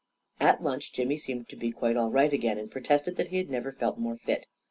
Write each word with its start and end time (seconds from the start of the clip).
"At 0.49 0.63
lunch, 0.63 0.93
Jimmy 0.93 1.15
seemed 1.15 1.47
to 1.49 1.55
be 1.55 1.71
quite 1.71 1.95
all 1.95 2.09
right 2.09 2.33
again, 2.33 2.57
and 2.57 2.71
protested 2.71 3.17
that 3.17 3.27
he 3.27 3.37
had 3.37 3.51
never 3.51 3.71
felt 3.71 3.99
more 3.99 4.17
fit. 4.17 4.47